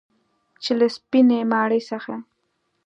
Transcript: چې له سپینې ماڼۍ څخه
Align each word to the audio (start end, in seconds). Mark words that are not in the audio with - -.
چې 0.63 0.71
له 0.79 0.87
سپینې 0.95 1.39
ماڼۍ 1.51 1.81
څخه 1.91 2.13